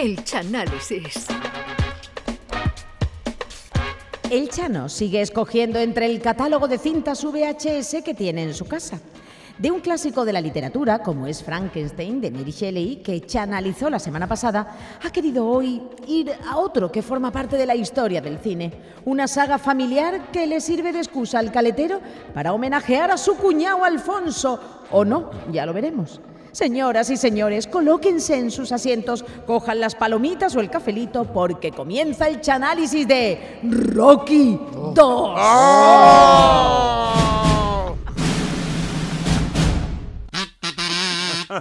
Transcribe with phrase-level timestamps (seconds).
[0.00, 1.26] El Chanálisis.
[4.30, 8.98] El Chano sigue escogiendo entre el catálogo de cintas VHS que tiene en su casa.
[9.58, 13.98] De un clásico de la literatura, como es Frankenstein de Mary Shelley, que chanalizó la
[13.98, 14.74] semana pasada,
[15.04, 18.72] ha querido hoy ir a otro que forma parte de la historia del cine.
[19.04, 22.00] Una saga familiar que le sirve de excusa al caletero
[22.32, 24.58] para homenajear a su cuñado Alfonso.
[24.92, 26.22] O no, ya lo veremos.
[26.52, 32.28] Señoras y señores, colóquense en sus asientos, cojan las palomitas o el cafelito, porque comienza
[32.28, 34.58] el chanálisis de Rocky
[34.94, 35.40] 2.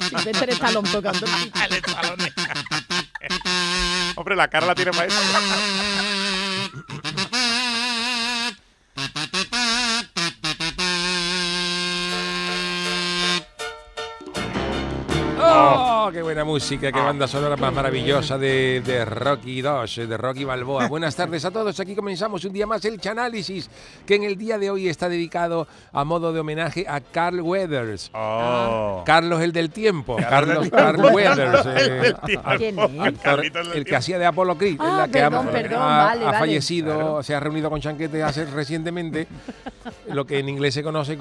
[0.01, 2.19] Sylvester Stallone tocando el El estalón.
[4.15, 5.07] Hombre, la cara la tiene para
[16.19, 16.91] ¡Qué buena música!
[16.91, 20.89] ¡Qué banda sonora más maravillosa de, de Rocky 2, de Rocky Balboa!
[20.89, 21.79] Buenas tardes a todos.
[21.79, 23.69] Aquí comenzamos un día más el Chanálisis,
[24.05, 28.11] que en el día de hoy está dedicado a modo de homenaje a Carl Weathers.
[28.13, 29.01] Oh.
[29.05, 30.17] Carlos el del tiempo.
[30.17, 31.65] Carlos Carl Weathers.
[31.65, 32.15] El
[32.59, 33.13] eh,
[33.75, 36.33] el que hacía de Apolo Creed, Ah, la que perdón, ha, perdón, ha- vale, ha
[36.33, 39.25] fallecido, se ha reunido con Chanquete hace recientemente,
[40.09, 41.13] lo que en inglés se conoce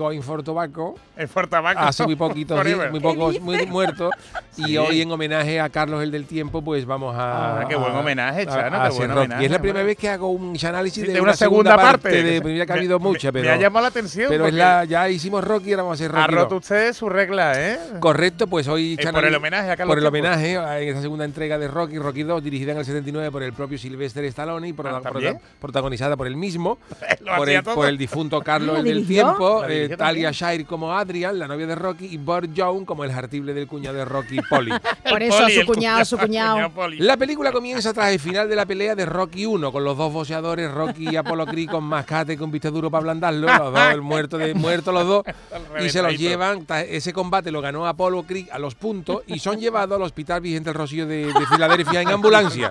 [1.17, 1.79] El Fortabaco.
[1.79, 4.11] hace muy poquitos muy pocos muy muertos
[4.59, 7.95] y hoy en homenaje a Carlos el del tiempo pues vamos a Ah, qué buen
[7.95, 9.19] homenaje, Chano, a qué hacer buen Rocky.
[9.21, 12.09] homenaje, y es la primera vez que hago un análisis Sí, de, una segunda, parte,
[12.23, 14.29] de que me había me- mucha pero Me ha llamado la atención.
[14.29, 16.63] pero es la ya hicimos Rocky ahora vamos a hacer Ha Rocky roto 2.
[16.63, 17.79] usted su regla, ¿eh?
[18.01, 21.01] Correcto, pues hoy Eh, por Chanal- el homenaje a Carlos por el homenaje en esta
[21.03, 24.69] segunda entrega de Rocky, Rocky 2, dirigida en el 79 por el propio Sylvester Stallone
[24.69, 25.35] y Ah, ¿también?
[25.35, 26.79] prota- protagonizada por él mismo,
[27.37, 30.31] por el, por el difunto Carlos el ¿la del tiempo, La eh, Talia.
[30.33, 33.97] Shire como Adrian, la novia de Rocky, y Burt Young como el hartible del cuñado
[33.97, 34.73] de Rocky, Polly.
[35.09, 36.71] Por eso, poli, su cuñado, su cuñado.
[36.71, 36.99] poli.
[36.99, 40.13] La película comienza tras el final de la pelea de Rocky 1, con los dos
[40.13, 44.03] boxeadores, Rocky y Apollo Creed con mascate con viste duro para ablandarlo, los dos, el
[44.03, 45.25] muerto de muerto los dos,
[45.85, 49.59] y se los llevan, ese combate lo ganó Apollo Creed a los puntos y son
[49.59, 52.71] llevados al Hospital Vicente el Rocío de, de Filadelfia en ambulancia.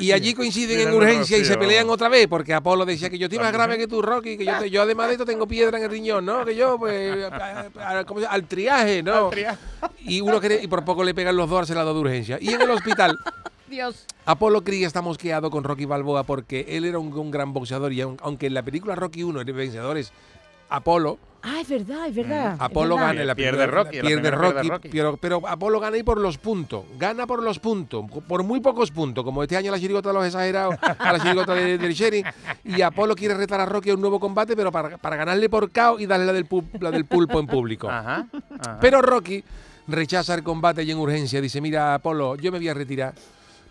[0.00, 3.26] Y allí coinciden en urgencia y se pelean otra vez, porque Apolo decía que yo
[3.26, 5.78] estoy más grave que tú, Rocky, que yo, te- yo además de esto tengo piedra
[5.78, 6.44] en el riñón, ¿no?
[6.44, 7.66] Que yo, pues, a-
[7.98, 8.34] a- ¿cómo se llama?
[8.34, 9.26] al triaje, ¿no?
[9.26, 9.58] Al triaje.
[10.00, 12.38] Y uno quiere, y por poco le pegan los dos al celado de urgencia.
[12.40, 13.18] Y en el hospital,
[13.68, 14.06] Dios.
[14.26, 18.00] Apolo Creed está mosqueado con Rocky Balboa porque él era un, un gran boxeador y
[18.00, 20.12] aun- aunque en la película Rocky 1 el vencedor es
[20.68, 22.54] Apolo, Ah, es verdad, es verdad.
[22.54, 23.08] es Apolo verdad.
[23.10, 24.88] gana en la Pierde Rocky, la pierde Rocky, pierde Rocky.
[24.88, 28.90] Pero, pero Apolo gana ahí por los puntos, gana por los puntos, por muy pocos
[28.90, 32.24] puntos, como este año la chirigota de los exagerados, a la chirigota de- Sherry,
[32.64, 35.70] y Apolo quiere retar a Rocky a un nuevo combate, pero para, para ganarle por
[35.70, 37.88] KO y darle la del, pu- la del pulpo en público.
[37.90, 38.26] Ajá.
[38.58, 38.78] ajá.
[38.80, 39.44] Pero Rocky
[39.86, 43.12] rechaza el combate y en urgencia dice, mira, Apolo, yo me voy a retirar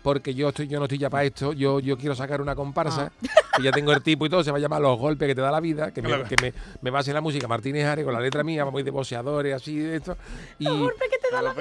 [0.04, 3.10] porque yo estoy, yo no estoy ya para esto, yo, yo quiero sacar una comparsa,
[3.56, 5.40] que ya tengo el tipo y todo, se va a llamar Los Golpes que te
[5.40, 8.04] da la vida, que me, que me, me va a hacer la música Martínez Ares
[8.04, 10.18] con la letra mía, muy de boxeadores, así de esto.
[10.58, 10.68] Y,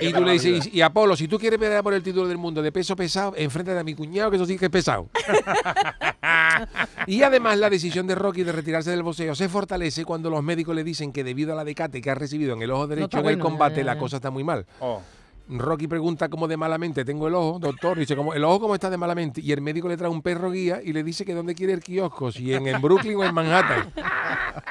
[0.02, 2.38] y tú le dices, y, y Apolo, si tú quieres pelear por el título del
[2.38, 5.08] mundo de peso pesado, enfréntate a mi cuñado, que eso sí que es pesado.
[7.08, 10.76] y además la decisión de Rocky de retirarse del boxeo se fortalece cuando los médicos
[10.76, 13.26] le dicen que debido a la decate que ha recibido en el ojo derecho en
[13.26, 14.66] el bueno, combate, la cosa está muy mal.
[14.82, 15.02] Oh.
[15.50, 18.90] Rocky pregunta cómo de malamente tengo el ojo, doctor, dice, ¿cómo, ¿el ojo cómo está
[18.90, 19.42] de malamente?
[19.42, 21.82] Y el médico le trae un perro guía y le dice que dónde quiere el
[21.82, 23.92] kiosco, si en, en Brooklyn o en Manhattan.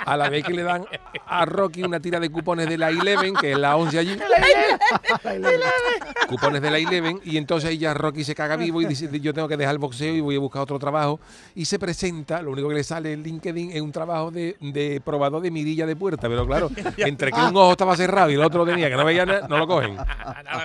[0.07, 0.85] A la vez que le dan
[1.27, 4.19] a Rocky una tira de cupones de la Eleven, que es la 11 allí.
[6.29, 9.35] cupones de la Eleven, y entonces ahí ya Rocky se caga vivo y dice, yo
[9.35, 11.21] tengo que dejar el boxeo y voy a buscar otro trabajo.
[11.55, 15.01] Y se presenta, lo único que le sale en LinkedIn es un trabajo de, de
[15.05, 18.43] probador de mirilla de puerta, pero claro, entre que un ojo estaba cerrado y el
[18.43, 19.97] otro tenía que no veía nada, no lo cogen.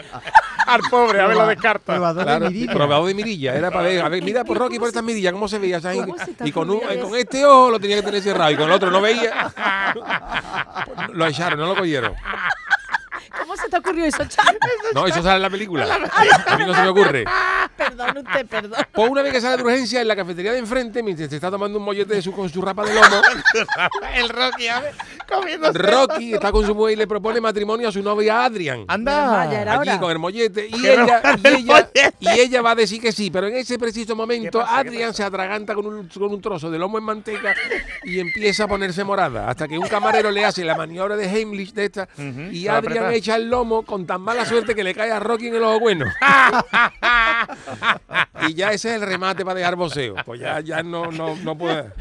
[0.67, 1.93] Al pobre, a ver lo descarta.
[1.93, 2.73] Probador Claro, de mirilla.
[2.73, 5.47] probador de mirilla, era para ver, a ver, mira por Rocky por estas mirillas, ¿cómo
[5.47, 5.79] se veía?
[5.79, 6.01] ¿sabes?
[6.01, 8.55] ¿Cómo se te Y con, un- con este ojo lo tenía que tener cerrado y
[8.57, 9.53] con el otro no veía.
[11.13, 12.13] Lo echaron, no lo cogieron.
[13.67, 14.45] ¿Cómo se te ocurrió eso, Chan?
[14.93, 15.85] No, eso sale en la película.
[16.47, 17.25] A mí no se me ocurre.
[17.77, 18.81] Perdón, usted, perdón.
[18.91, 21.51] Pues una vez que sale de urgencia en la cafetería de enfrente, mientras se está
[21.51, 23.21] tomando un mollete de su, con su rapa de lomo,
[24.15, 24.95] el Rocky, a ver,
[25.29, 25.71] comiendo.
[25.71, 28.85] Rocky está con su mujer y le propone matrimonio a su novia Adrian.
[28.87, 29.41] Anda.
[29.79, 31.89] Allí con el mollete y ella, y, el ella,
[32.19, 34.83] y ella va a decir que sí, pero en ese preciso momento ¿Qué pasa?
[34.83, 37.53] ¿Qué Adrian se atraganta con un, con un trozo de lomo en manteca
[38.03, 41.73] y empieza a ponerse morada, hasta que un camarero le hace la maniobra de Heimlich
[41.73, 42.09] de esta
[42.51, 45.19] y se la Adrian echa el lomo con tan mala suerte que le cae a
[45.19, 46.05] Rocky en el ojo bueno.
[48.47, 50.15] y ya ese es el remate para dejar boxeo.
[50.25, 51.91] Pues ya, ya no, no, no puede.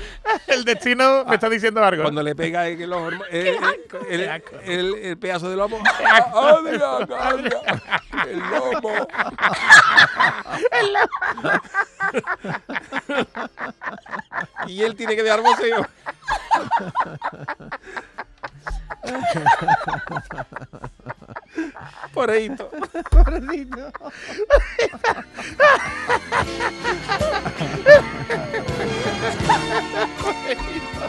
[0.46, 2.02] El destino me está diciendo algo.
[2.02, 3.56] Cuando le pega el ojo el, el,
[4.10, 5.78] el- el- el pedazo de lomo.
[6.34, 7.82] Adrián, Adrián,
[8.28, 9.06] el lomo.
[14.66, 15.86] y él tiene que dar voceo.
[22.16, 22.48] Por ahí.
[22.48, 22.70] to-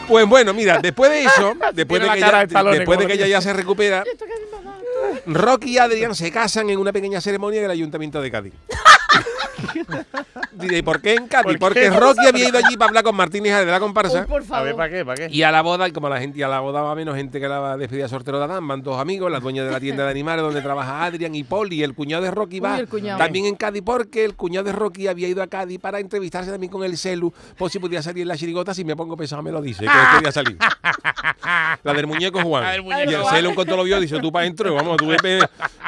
[0.06, 3.40] Pues bueno, mira, después de eso, después de que, ella, después de que ella ya
[3.40, 4.04] se recupera,
[5.26, 8.54] Rocky y Adrián se casan en una pequeña ceremonia en el Ayuntamiento de Cádiz.
[10.60, 11.58] ¿Y por qué en Cádiz?
[11.58, 11.88] ¿Por qué?
[11.88, 14.26] Porque Rocky había ido allí para hablar con Martínez Ares de la comparsa.
[14.26, 14.76] por A ver, favor.
[14.76, 15.04] ¿para qué?
[15.04, 15.34] ¿Para qué?
[15.34, 17.40] Y a la boda, y como la gente y a la boda va menos gente
[17.40, 20.10] que la despedida sortero de Adán, van dos amigos, la dueña de la tienda de
[20.10, 23.82] animales donde trabaja Adrián y y el cuñado de Rocky va Uy, también en Cádiz
[23.84, 27.32] porque el cuñado de Rocky había ido a Cádiz para entrevistarse también con el celu,
[27.56, 29.90] por si podía salir en la chirigota, si me pongo pesado me lo dice, que
[30.16, 30.58] quería salir.
[31.82, 32.64] La del muñeco Juan.
[32.64, 35.06] La del muñeco y el celu cuando lo vio dice, tú para adentro, vamos, tú
[35.06, 35.40] ve,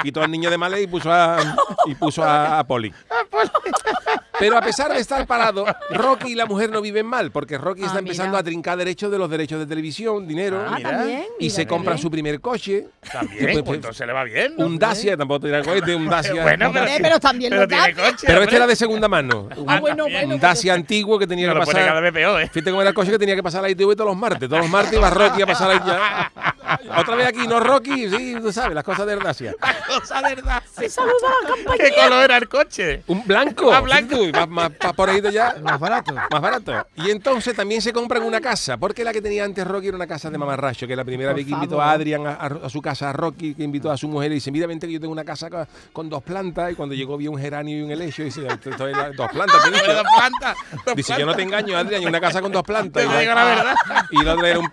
[0.02, 1.38] quitó al niño de Malé y puso a,
[1.86, 2.92] y puso a, a Poli.
[4.40, 7.82] Pero a pesar de estar parado, Rocky y la mujer no viven mal, porque Rocky
[7.84, 8.40] Ah, está empezando mira.
[8.40, 10.90] a trincar derechos de los derechos de televisión, dinero, Ah, mira.
[10.90, 11.24] también.
[11.38, 12.02] y mira se compra bien.
[12.02, 14.54] su primer coche, También, Pues, pues, entonces le va bien.
[14.58, 14.66] ¿no?
[14.66, 16.42] un Dacia, tampoco te dirán cohete, un Dacia.
[16.42, 18.02] Bueno, pero, pero también pero lo tiene da.
[18.10, 18.26] coche.
[18.26, 19.48] Pero este era de segunda mano.
[19.56, 20.34] Un, Ah, bueno, bueno.
[20.34, 22.02] un Dacia antiguo que tenía No que lo pone cada pasar.
[22.02, 22.02] pasar.
[22.02, 22.48] vez peor, ¿eh?
[22.52, 24.48] Fíjate cómo era el coche que tenía que pasar la ITV todos los martes.
[24.48, 26.59] Todos los martes iba Rocky a pasar la ITV.
[26.98, 29.54] Otra vez aquí, no Rocky, sí, tú sabes, las cosas del Dacia.
[29.88, 30.62] Cosa verdad.
[30.72, 31.76] Se saluda a la campaña.
[31.84, 33.02] ¿Qué color era el coche?
[33.06, 33.72] Un blanco.
[33.72, 34.16] Ah, blanco.
[34.32, 35.56] más, más, más por ahí de ya.
[35.62, 36.14] Más barato.
[36.14, 36.86] Más barato.
[36.96, 40.06] Y entonces también se compran una casa, porque la que tenía antes Rocky era una
[40.06, 42.68] casa de mamarracho, que la primera Por vez que invitó a Adrián a, a- a
[42.70, 45.00] su casa, a Rocky, que invitó a su mujer, y dice, mira, vente que yo
[45.00, 47.90] tengo una casa ca- con dos plantas, y cuando llegó vio un geranio y un
[47.90, 49.92] helecho, y dice, "Esto- esto es la- dos plantas, dicho".
[49.92, 50.56] Dos plantas.
[50.86, 53.02] dos Dice, yo no te engaño, Adrián, y una casa con dos plantas.
[53.02, 53.74] Te Y, digo la verdad.
[54.10, 54.68] y la otra era un,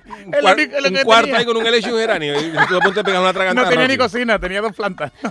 [1.04, 2.34] cuarto ahí con un helecho y un geranio.
[2.34, 3.66] Y estuvo a punto de pegar una tragantada.
[3.66, 5.12] No tenía ni cocina, tenía dos plantas.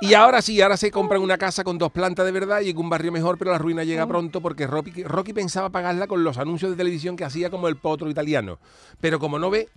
[0.00, 2.76] Y ahora sí, ahora se compran una casa con dos plantas de verdad y en
[2.76, 6.36] un barrio mejor, pero la ruina llega pronto porque Rocky, Rocky pensaba pagarla con los
[6.36, 8.58] anuncios de televisión que hacía como el potro italiano.
[9.00, 9.68] Pero como no ve,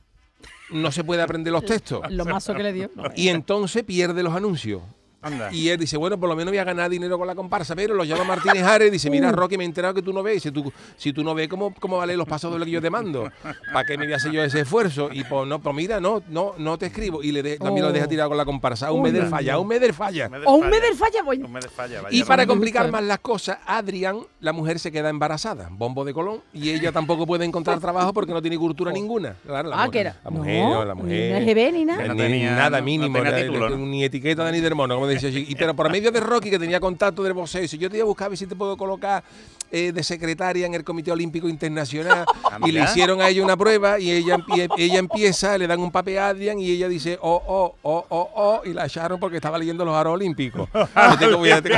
[0.72, 2.02] no se puede aprender los textos.
[2.10, 2.90] Lo mazo que le dio.
[3.16, 4.82] Y entonces pierde los anuncios.
[5.22, 5.52] Anda.
[5.52, 7.96] Y él dice, bueno, por lo menos voy a ganar dinero con la comparsa, pero
[7.96, 10.44] lo llama Martínez Ares y dice, mira, Rocky, me he enterado que tú no ves.
[10.54, 12.90] Tú, si tú no ves, ¿cómo, cómo vale los pasos de lo que yo te
[12.90, 13.30] mando?
[13.74, 15.10] ¿Para qué me voy a hacer yo ese esfuerzo?
[15.12, 17.24] Y pues, no, pues mira, no, no, no te escribo.
[17.24, 18.88] Y le de- también lo deja tirado con la comparsa.
[18.88, 20.30] A un meder falla, a un meder falla.
[20.46, 21.38] O un Meder falla, voy.
[21.38, 22.16] Un Meder falla, vaya.
[22.16, 26.42] Y para complicar más las cosas, Adrián, la mujer se queda embarazada, bombo de Colón,
[26.54, 29.36] y ella tampoco puede encontrar trabajo porque no tiene cultura ninguna.
[29.46, 30.20] Claro, la Ah, que era.
[30.24, 31.74] La mujer, No, no, la ni mujer.
[31.74, 32.02] ni nada.
[32.04, 33.78] Ni- No ni nada mínimo, no tenía era- título, ¿no?
[33.78, 35.46] ni etiqueta ni de hermano, como decía así.
[35.50, 38.02] Y, pero por medio de Rocky, que tenía contacto del boxeo, dice, yo te voy
[38.02, 39.24] a buscar a ver si te puedo colocar
[39.72, 42.26] eh, de secretaria en el Comité Olímpico Internacional.
[42.44, 44.38] Ah, y le hicieron a ella una prueba y ella,
[44.78, 48.32] ella empieza, le dan un papel a Adrián y ella dice, oh, oh, oh, oh,
[48.36, 50.70] oh, y la echaron porque estaba leyendo los aros olímpicos.
[50.72, 51.70] Fíjate cómo, fíjate-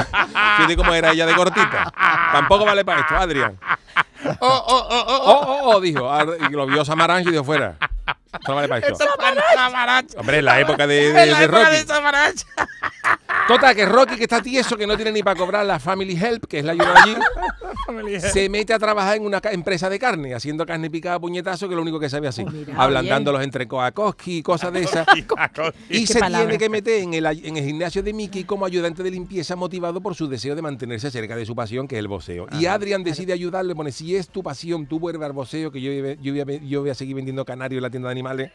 [0.58, 1.92] fíjate cómo era ella de cortita.
[2.31, 3.58] Tampoco vale para esto, Adrián.
[4.42, 5.31] Oh, oh, oh, oh, oh.
[5.31, 6.10] Oh, oh, oh, dijo.
[6.50, 7.78] Y lo vio Samaranch y dijo fuera.
[8.48, 8.88] No vale para.
[10.18, 11.64] Hombre, en la época de, de- de Rocky.
[13.50, 16.46] Total, que Rocky, que está tieso, que no tiene ni para cobrar la Family Help,
[16.46, 17.16] que es la ayuda allí,
[18.19, 21.74] se mete a trabajar en una empresa de carne, haciendo carne picada a puñetazo, que
[21.74, 22.44] es lo único que sabe así.
[22.48, 25.07] Oh, mira, Ablandando los entrecoacoski y cosas de esas.
[25.90, 26.48] Y se palabra.
[26.48, 30.00] tiene que meter en el, en el gimnasio de Mickey como ayudante de limpieza motivado
[30.00, 32.45] por su deseo de mantenerse cerca de su pasión, que es el boxeo.
[32.59, 35.92] Y Adrián decide ayudarle, pone, si es tu pasión, tú vuelve al boxeo, que yo,
[35.92, 38.12] voy a- yo, voy a- yo voy a seguir vendiendo canarios en la tienda de
[38.12, 38.52] animales.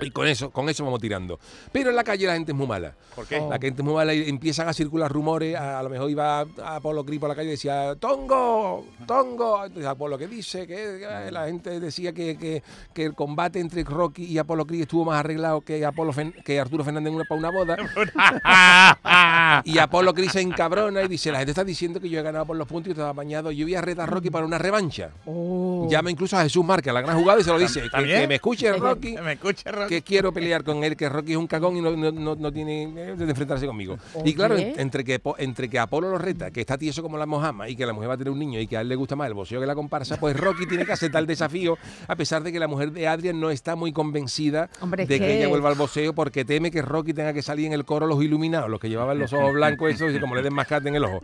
[0.00, 1.38] Y con eso, con eso vamos tirando.
[1.72, 2.94] Pero en la calle la gente es muy mala.
[3.14, 3.38] ¿Por qué?
[3.40, 5.54] La gente es muy mala y empiezan a circular rumores.
[5.56, 9.64] A, a lo mejor iba a Apolo Cri por la calle y decía, Tongo, Tongo.
[9.64, 14.24] Entonces Apolo que dice que la gente decía que, que- que el combate entre Rocky
[14.24, 17.38] y Apolo Cri estuvo más arreglado que, Apolo Fen- que Arturo Fernández en una, para
[17.38, 17.76] una boda.
[19.64, 22.46] Y Apolo Cris se encabrona y dice, la gente está diciendo que yo he ganado
[22.46, 23.50] por los puntos y estaba bañado.
[23.50, 25.10] Yo voy a retar a Rocky para una revancha.
[25.26, 25.86] Oh.
[25.90, 27.82] Llama incluso a Jesús Márquez, a la gran jugada, y se lo dice.
[27.82, 29.83] Que, que me escuche Rocky, Me escucha, Rocky.
[29.88, 32.82] Que quiero pelear con él, que Rocky es un cagón y no, no- no- tiene
[32.84, 33.96] eh, de enfrentarse conmigo.
[34.24, 37.68] Y claro, entre que, entre que Apolo lo reta, que está tieso como la mojama
[37.68, 39.16] y que la mujer va a tener un niño y que a él le gusta
[39.16, 41.76] más el boxeo que la comparsa, pues Rocky tiene que aceptar el desafío,
[42.08, 45.24] a pesar de que la mujer de Adrian no está muy convencida Hombre, de que...
[45.26, 48.06] que- ella vuelva al boxeo porque teme que Rocky tenga que salir en el coro
[48.06, 50.96] los iluminados, los que llevaban los ojos blancos, eso, y como le den mascate en
[50.96, 51.20] el ojo.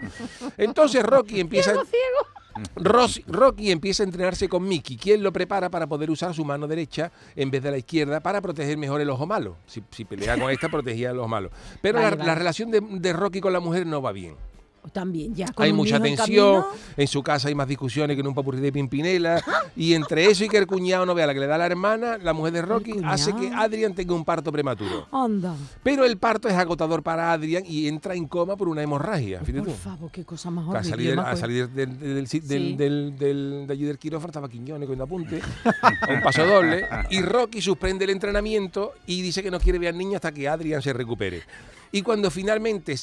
[0.58, 1.70] Entonces Rocky empieza...
[1.72, 2.39] Ciego, ciego.
[3.26, 7.10] Rocky empieza a entrenarse con Mickey, quien lo prepara para poder usar su mano derecha
[7.36, 9.56] en vez de la izquierda para proteger mejor el ojo malo.
[9.66, 11.50] Si, si pelea con esta, protegía el ojo malo.
[11.80, 12.28] Pero Vale, la, vale.
[12.28, 14.34] la relación de, de Rocky con la mujer no va bien.
[14.92, 15.52] También ya.
[15.52, 16.64] con Hay mucha en tensión,
[16.96, 19.42] en su casa hay más discusiones que en un papurrí de Pimpinela.
[19.76, 22.16] y entre eso y que el cuñado no vea la que le da la hermana,
[22.18, 25.06] la mujer de Rocky hace que Adrian tenga un parto prematuro.
[25.12, 25.54] Anda.
[25.82, 29.40] Pero el parto es agotador para Adrian y entra en coma por una hemorragia.
[29.40, 30.78] Fíjate Por favor, qué cosa más horrible.
[30.78, 31.40] Al salir, al acuerdo.
[31.40, 32.40] salir del, del, del, Sí.
[32.40, 32.76] del-
[33.18, 37.20] del- de allí del quirófano estaba Quiñones con un apunte, a un paso doble, y
[37.22, 40.80] Rocky suspende el entrenamiento y dice que no quiere ver al niño hasta que Adrian
[40.82, 41.42] se recupere.
[41.92, 42.94] Y cuando finalmente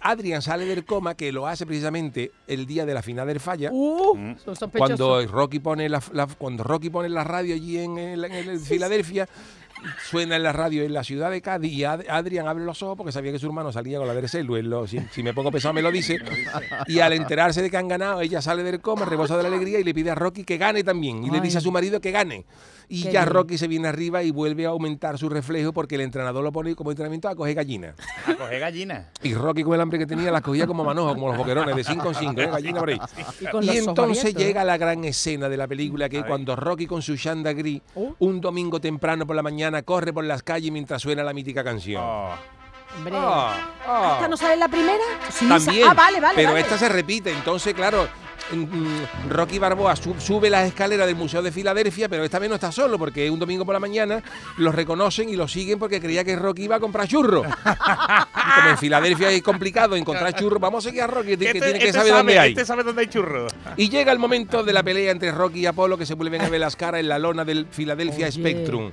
[0.00, 3.70] Adrian sale del coma, que lo hace precisamente el día de la final del falla,
[3.72, 4.70] Uh, sospechosos.
[4.78, 8.60] cuando Rocky pone la, la- cuando Rocky pone la radio allí en, el- en el-
[8.60, 9.28] Filadelfia
[10.08, 12.96] suena en la radio en la ciudad de Cádiz y Ad- Adrian abre los ojos
[12.96, 15.82] porque sabía que su hermano salía con la lo- si, si me pongo pesado me
[15.82, 16.18] lo dice.
[16.86, 19.78] Y al enterarse de que han ganado ella sale del coma rebosa de la alegría
[19.78, 21.22] y le pide a Rocky que gane también.
[21.24, 22.46] Y le dice a su marido que gane
[22.88, 23.32] y Qué ya bien.
[23.34, 26.74] Rocky se viene arriba y vuelve a aumentar su reflejo porque el entrenador lo pone
[26.74, 27.94] como entrenamiento a coger gallina
[28.26, 29.10] A coger gallina.
[29.22, 31.84] y Rocky con el hambre que tenía las cogía como manojo como los boquerones de
[31.84, 32.98] 5 en 5 gallina por ahí
[33.40, 34.46] Y, con y los ojos entonces abiertos, ¿eh?
[34.46, 37.82] llega la gran escena de la película que es cuando Rocky con su Shanda Gris
[37.94, 38.14] Oh.
[38.20, 42.02] un domingo temprano por la mañana corre por las calles mientras suena la mítica canción.
[42.04, 42.34] Oh.
[42.96, 43.12] Hombre.
[43.16, 44.12] Ah.
[44.14, 45.02] ¿Esta no sale en la primera?
[45.30, 46.34] Sí, También, Ah, vale, vale.
[46.36, 46.60] pero vale.
[46.60, 48.06] esta se repite, entonces claro,
[49.28, 52.70] Rocky Barboa su- sube las escaleras del Museo de Filadelfia, pero esta vez no está
[52.72, 54.22] solo porque es un domingo por la mañana,
[54.58, 57.46] los reconocen y lo siguen porque creía que Rocky iba a comprar churros.
[57.46, 61.60] Y como en Filadelfia es complicado encontrar churros, vamos a seguir a Rocky, que, Este-
[61.60, 62.50] tiene que este saber sabe, dónde hay.
[62.52, 63.52] Este sabe dónde hay churros.
[63.76, 66.48] Y llega el momento de la pelea entre Rocky y Apolo que se vuelven a
[66.48, 68.92] ver las caras en la lona del Philadelphia Oye, Spectrum.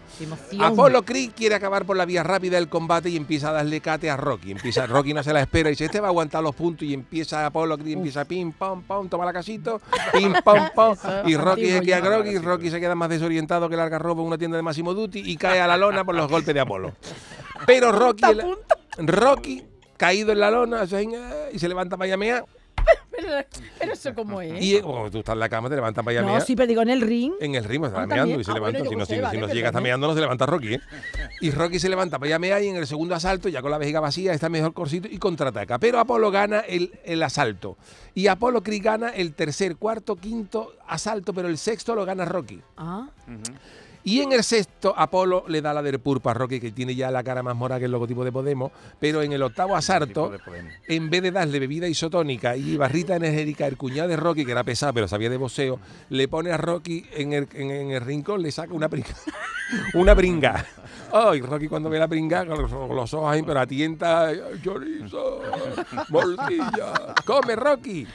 [0.60, 4.10] Apolo Creed quiere acabar por la vía rápida del combate y empieza a darle cate
[4.10, 4.52] a Rocky.
[4.52, 6.94] Empieza, Rocky no se la espera y dice, este va a aguantar los puntos y
[6.94, 9.82] empieza Apolo Creed, empieza pim, pam, pam, toma la casito,
[10.12, 10.96] pim, pam, pam.
[11.26, 12.00] Y Rocky se queda.
[12.00, 15.22] Rocky, Rocky se queda más desorientado que el algarrobo en una tienda de Massimo Dutti
[15.24, 16.94] y cae a la lona por los golpes de Apolo.
[17.66, 18.26] Pero Rocky,
[18.98, 19.64] Rocky
[19.98, 20.84] caído en la lona,
[21.52, 22.46] y se levanta para llamear.
[23.80, 24.64] Pero, eso cómo es.
[24.64, 26.42] Y cuando tú estás en la cama, te levantas para no, llamear.
[26.46, 27.34] sí, pero digo en el ring.
[27.40, 28.42] En el ritmo, está Ah, meando también.
[28.42, 28.80] y se Ah, levanta.
[28.80, 29.82] bueno, yo si no, no si, sé, no- vale, si no perdón, llega a estar
[29.82, 29.84] ¿eh?
[29.84, 30.74] meando, no se levanta Rocky.
[30.76, 30.80] ¿eh?
[31.42, 34.00] Y Rocky se levanta para llamear y en el segundo asalto, ya con la vejiga
[34.00, 35.80] vacía, está mejor corcito y contraataca.
[35.80, 37.78] Pero Apolo gana el, el asalto.
[38.16, 42.62] Y Apolo Creed gana el tercer, cuarto, quinto asalto, pero el sexto lo gana Rocky.
[42.78, 43.08] Ah,
[44.06, 47.10] Y en el sexto, Apolo le da la del purpa a Rocky, que tiene ya
[47.10, 48.72] la cara más morada que el logotipo de Podemos.
[49.00, 50.34] Pero en el octavo asalto,
[50.88, 54.64] en vez de darle bebida isotónica y barrita energética, el cuñado de Rocky, que era
[54.64, 55.80] pesado pero sabía de boxeo,
[56.10, 59.08] le pone a Rocky en el, en, en el rincón, le saca una pringa.
[59.94, 60.66] una pringa.
[61.14, 64.32] Ay, Rocky cuando ve la pringa, con los, con los ojos ahí, pero atienta,
[64.62, 65.42] chorizo,
[66.10, 67.14] morcilla.
[67.26, 68.06] Come, Rocky.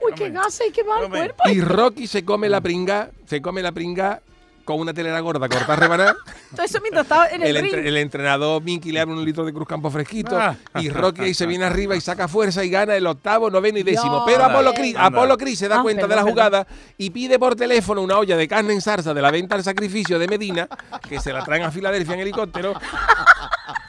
[0.00, 1.42] uy, qué gasa y qué mal cuerpo.
[1.50, 4.22] Y Rocky se come la pringa, se come la pringa
[4.64, 6.16] con una telera gorda, corta rebanada.
[6.54, 7.74] Todo eso mientras estaba en el, El, ring.
[7.74, 10.56] entre- el entrenador Minky le abre un litro de Cruz Campo fresquito Ah.
[10.80, 13.82] y Rocky ahí se viene arriba y saca fuerza y gana el octavo, noveno y
[13.82, 14.10] décimo.
[14.10, 14.22] Dios.
[14.26, 14.72] Pero Apolo.
[14.72, 14.94] Cris.
[14.98, 16.66] Apolo Cris se da Ah, cuenta de la jugada
[16.98, 20.18] y pide por teléfono una olla de carne en salsa de la venta al sacrificio
[20.18, 20.68] de Medina,
[21.08, 22.74] que se la traen a Filadelfia en helicóptero.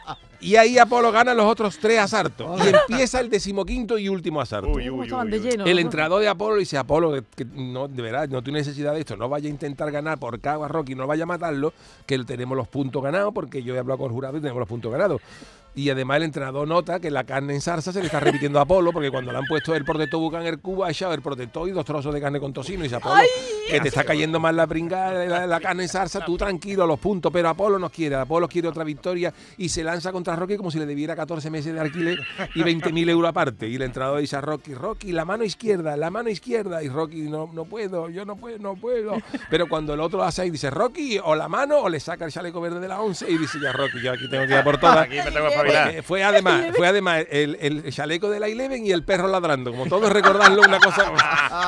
[0.46, 2.60] Y ahí Apolo gana los otros tres asaltos.
[2.64, 4.78] Y empieza el decimoquinto y último asalto.
[4.78, 5.66] El ¿no?
[5.66, 9.18] entrenador de Apolo dice, Apolo, que, que no, de verdad, no tiene necesidad de esto,
[9.18, 11.74] no vaya a intentar ganar por cago a Rocky, no vaya a matarlo,
[12.06, 14.70] que tenemos los puntos ganados, porque yo he hablado con el jurado y tenemos los
[14.70, 15.22] puntos ganados.
[15.76, 18.62] Y además el entrenador nota que la carne en salsa se le está repitiendo a
[18.62, 21.22] Apolo, porque cuando le han puesto el protector bucan en el cubo, ha echado el
[21.22, 22.80] protector y dos trozos de carne con tocino.
[22.80, 23.22] Y dice, Apolo,
[23.70, 27.00] que te está cayendo mal la pringa, la, la carne en salsa, tú tranquilo, los
[27.00, 27.32] puntos.
[27.32, 30.80] Pero Apolo no quiere, Apolo quiere otra victoria y se lanza contra Rocky como si
[30.80, 32.20] le debiera 14 meses de alquiler
[32.54, 33.68] y 20.000 euros aparte.
[33.68, 36.84] Y el entrenador dice a Rocky, Rocky, la mano izquierda, la mano izquierda.
[36.84, 39.14] Y Rocky, no, no puedo, yo no puedo, no puedo.
[39.50, 42.32] Pero cuando el otro hace ahí, dice, Rocky, o la mano o le saca el
[42.32, 44.64] chaleco verde de la 11 y dice, ya Rocky, yo aquí tengo que ir a
[44.64, 45.00] por todas.
[45.00, 46.04] Aquí me tengo que espabilar.
[46.04, 49.86] Fue además, fue además el, el chaleco de la Eleven y el perro ladrando, como
[49.88, 51.12] todos recordarlo una cosa.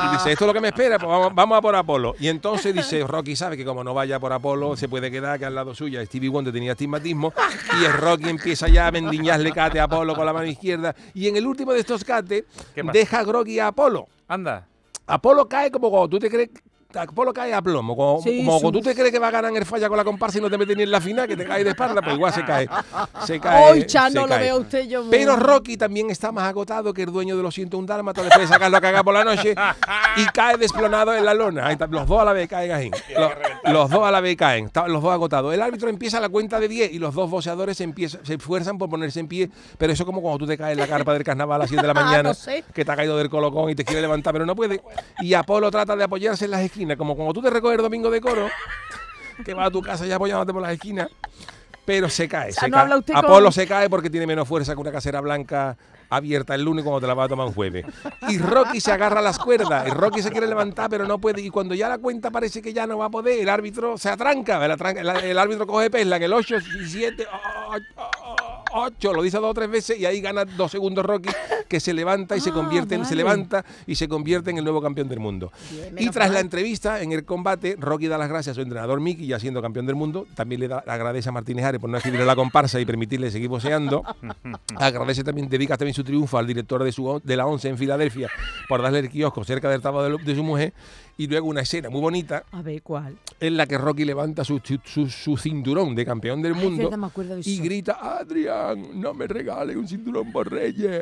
[0.08, 2.16] Y dice, esto es lo que me espera, pues vamos, vamos a por Apolo.
[2.20, 5.46] Y entonces dice, Rocky sabe que como no vaya por Apolo, se puede quedar que
[5.46, 7.34] al lado suya Stevie Wonder tenía astigmatismo.
[7.82, 10.96] Y el Rocky empieza ya a mendiñarle cate a Apolo con la mano izquierda.
[11.14, 12.44] Y en el último de estos cates,
[12.94, 14.08] deja a Rocky a Apolo.
[14.28, 14.68] Anda.
[15.06, 16.50] Apolo cae como cuando tú te crees.
[16.96, 19.58] Apolo cae a plomo, como, Sí, como tú te crees que va a ganar en
[19.58, 21.46] el falla con la comparsa y no te metes ni en la final, que te
[21.46, 22.68] cae de espalda, pues igual se cae.
[23.26, 23.72] Se cae.
[23.72, 24.40] Hoy ya se no lo cae.
[24.40, 25.04] veo usted yo.
[25.10, 28.54] Pero Rocky también está más agotado que el dueño de los 101 dálmatas después de
[28.54, 29.54] sacarlo a cagar por la noche
[30.16, 31.68] y cae desplonado en la lona.
[31.68, 32.92] Ahí está, los dos a la vez caen ahí.
[33.16, 33.32] Los,
[33.74, 35.54] los dos a la vez caen, los dos agotados.
[35.54, 38.78] El árbitro empieza la cuenta de 10 y los dos boxeadores se, empiezan, se esfuerzan
[38.78, 41.24] por ponerse en pie, pero eso como cuando tú te caes en la carpa del
[41.24, 42.64] carnaval a las 7 de la mañana, Ah, no sé.
[42.74, 44.82] que te ha caído del colocón y te quiere levantar, pero no puede.
[45.20, 48.10] Y Apolo trata de apoyarse en las esquinas, como cuando tú te recoges el domingo
[48.12, 48.48] de coro,
[49.46, 51.10] que vas a tu casa ya apoyándote por las esquinas.
[51.86, 52.82] Pero se cae, sea, se no cae.
[52.84, 55.78] habla usted con- Apolo se cae porque tiene menos fuerza que una casera blanca
[56.10, 57.86] abierta el lunes cuando te la vas a tomar un jueves.
[58.28, 59.88] Y Rocky se agarra a las cuerdas.
[59.88, 61.40] Y Rocky se quiere levantar, pero no puede.
[61.42, 64.10] Y cuando ya la cuenta parece que ya no va a poder, el árbitro se
[64.10, 64.64] atranca.
[64.66, 67.26] El, atranca- el- el árbitro coge pesla, que el 8 y 7,
[68.78, 71.30] 8, lo dice dos o tres veces y ahí gana dos segundos Rocky,
[71.68, 74.64] que se levanta y se Ah, convierte en, se levanta y se convierte en el
[74.64, 75.52] nuevo campeón del mundo.
[75.72, 79.00] Bien, Y tras la entrevista, en el combate, Rocky da las gracias a su entrenador
[79.00, 80.28] Mickey, ya siendo campeón del mundo.
[80.36, 83.50] También le da, agradece a Martínez Ares por no escribirle la comparsa y permitirle seguir
[83.50, 84.04] boxeando.
[84.76, 88.30] agradece también, dedica también su triunfo al director de, su, de la ONCE en Filadelfia
[88.68, 90.74] por darle el kiosco cerca del trabajo de su mujer.
[91.20, 93.16] Y luego una escena muy bonita A ver, ¿cuál?
[93.40, 97.38] en la que Rocky levanta su, su- su cinturón de campeón del Ay, mundo verdad,
[97.44, 101.02] y grita, Adrián, no me regales un cinturón por Reyes,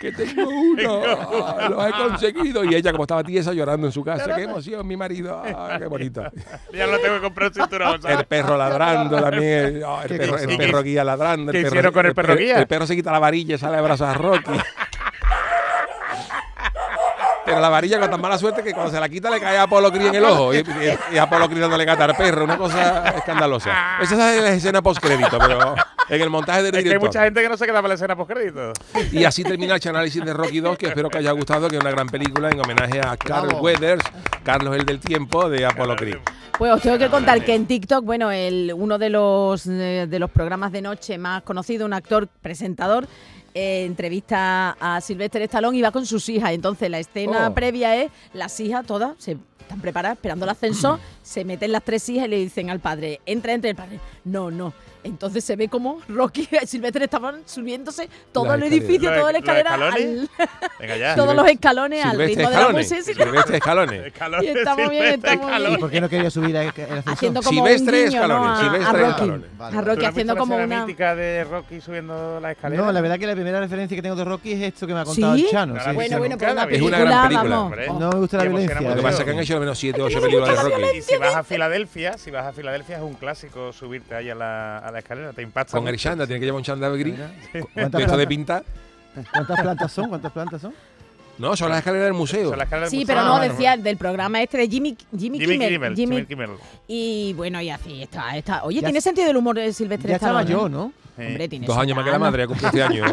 [0.00, 2.64] que tengo uno, ah, lo he conseguido.
[2.64, 5.86] Y ella como estaba tiesa llorando en su casa, qué emoción, mi marido, ah, qué
[5.86, 6.22] bonito.
[6.72, 8.02] Ya no tengo que comprar un cinturón.
[8.02, 8.18] ¿sabes?
[8.20, 11.52] El perro ladrando también, ah, el ¿Qué- perro, qué- el qué- perro guía ladrando.
[11.52, 12.58] qué el perro, hicieron con el perro guía?
[12.58, 14.50] El, perro se quita la varilla y sale de brazos a Rocky.
[17.48, 19.62] Pero la varilla con tan mala suerte que cuando se la quita le cae a
[19.62, 20.52] Apolo Cri en el ojo.
[20.52, 22.44] Y, y, y Apolo Cri dándole gata al perro.
[22.44, 23.98] Una cosa escandalosa.
[24.00, 25.74] Esa es la escena post-crédito, pero
[26.08, 27.94] en el montaje del Es que hay mucha gente que no se queda para la
[27.94, 28.72] escena postcrédito.
[29.12, 31.80] Y así termina el análisis de Rocky 2, que espero que haya gustado, que es
[31.80, 33.62] una gran película en homenaje a Carl Bravo.
[33.62, 34.04] Weathers,
[34.42, 36.18] Carlos el del tiempo, de Apolo Creed.
[36.58, 40.18] Pues os tengo que contar que en TikTok, bueno, el, uno de los, eh, de
[40.18, 43.06] los programas de noche más conocido, un actor presentador,
[43.54, 46.52] eh, entrevista a Sylvester Stallone y va con sus hijas.
[46.52, 47.54] Entonces la escena Oh.
[47.54, 52.08] previa es las hijas todas se están preparadas esperando el ascensor, se meten las tres
[52.08, 54.72] hijas y le dicen al padre, entra, entra, el padre, no, no.
[55.08, 59.70] Entonces se ve como Rocky y Sylvester estaban subiéndose todo el edificio, toda la escalera,
[59.74, 60.28] escalones.
[60.38, 60.48] al-
[60.78, 61.14] Venga ya.
[61.16, 62.92] todos los escalones al Silvestre ritmo de la Escalones.
[62.92, 63.24] música.
[63.24, 64.06] Silvestre Escalones.
[64.12, 65.48] Escalones, Y estamos bien, Silvestre estamos bien.
[65.48, 65.78] ¿Y Escalones.
[65.80, 67.02] por qué no quería subir a- el ascensor?
[67.12, 68.34] haciendo como Silvestre un guiño, ¿no?
[68.34, 69.10] Escalones, a, a Silvestre Rocky.
[69.10, 69.58] Escalones.
[69.58, 69.80] Vale, A.
[69.80, 70.80] Rocky ¿Tú no has haciendo como una...
[70.86, 72.82] mítica de Rocky subiendo la escalera?
[72.84, 75.00] No, la verdad que la primera referencia que tengo de Rocky es esto que me
[75.00, 75.44] ha contado ¿Sí?
[75.44, 75.74] el Chano.
[75.74, 76.18] No sí, Bueno, sí.
[76.18, 76.74] bueno, pero la una vi.
[76.76, 77.28] Es una película, gran
[77.70, 77.98] película.
[77.98, 78.80] No me gusta la violencia.
[78.80, 80.64] Lo que pasa es que han hecho al menos 7 o 8 no me películas
[80.64, 80.98] de Rocky.
[80.98, 84.34] Y si vas a Filadelfia, si vas a Filadelfia es un clásico subirte ahí a
[84.34, 85.72] la, la escalera, te impacta.
[85.78, 86.02] Con el mucho.
[86.02, 87.14] chanda, tiene que llevar un chanda gris.
[87.74, 88.64] ¿Cuántas De esto de pintar.
[89.32, 90.08] ¿Cuántas plantas son?
[90.08, 90.74] ¿Cuántas plantas son?
[91.38, 92.48] No, son las escaleras del museo.
[92.50, 93.36] Son las escaleras Sí, del pero museo.
[93.36, 95.68] no, Ah, decía del programa este de Jimmy, Jimmy, Jimmy Kimmel.
[95.70, 95.94] Kimmel.
[95.96, 96.50] Jimmy- Jimmy Kimmel.
[96.88, 98.64] Y bueno, y así está, está.
[98.64, 100.70] Oye, Ya tiene sentido del humor de Silvestre Ya estaba Stallone, yo, ¿eh?
[100.70, 100.92] ¿no?
[101.18, 101.26] Sí.
[101.26, 103.04] Hombre, tiene Dos años más que la madre, ha cumplido este año.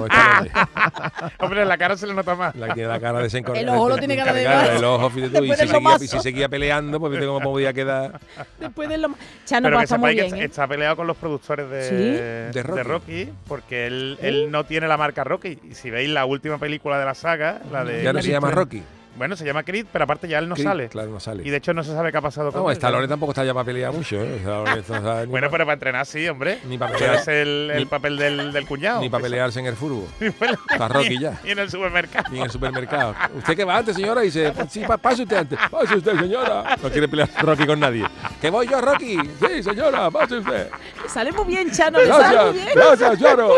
[1.40, 2.56] Hombre, en la cara se le nota más.
[2.56, 3.62] La que tiene la cara desencornada.
[3.62, 4.76] El ojo lo tiene cara de.
[4.78, 5.44] El ojo, fíjate tú.
[5.44, 8.20] Y si, seguía, y si seguía peleando, pues viste cómo podía quedar.
[8.60, 10.46] Después de lo más- Chano, Pero pues que está muy sepáis que ¿eh?
[10.46, 12.54] está peleado con los productores de, ¿Sí?
[12.54, 12.84] De Rocky.
[12.84, 15.60] Rocky, porque él, él no tiene la marca Rocky.
[15.70, 18.04] Y si veis la última película de la saga, la de.
[18.04, 18.84] Ya no se llama Rocky.
[19.16, 20.90] Bueno, se llama Creed, pero aparte ya él no Creed, sale.
[20.90, 21.44] Claro, no sale.
[21.46, 22.74] Y de hecho no se sabe qué ha pasado con No, él.
[22.74, 24.42] Stallone tampoco está ya para pelear mucho, ¿eh?
[25.28, 26.60] Bueno, pero para entrenar sí, hombre.
[26.66, 27.16] Ni para pelear.
[27.16, 29.02] es el, el Ni- papel del, del cuñado.
[29.02, 30.06] Ni para pelearse en el fútbol.
[30.72, 31.40] Está Rocky ya.
[31.44, 32.30] Y en el supermercado.
[32.32, 33.16] Ni en el supermercado.
[33.38, 34.22] ¿Usted qué va antes, señora?
[34.24, 35.60] Y dice, sí, pa- pase usted antes.
[35.72, 36.76] Pase usted, señora.
[36.82, 38.06] No quiere pelear Rocky con nadie.
[38.42, 39.18] ¿Que voy yo, Rocky?
[39.40, 40.70] Sí, señora, pase usted.
[41.04, 42.70] Le sale muy bien, Chano, le sale muy bien.
[42.76, 43.56] gracias, Choro.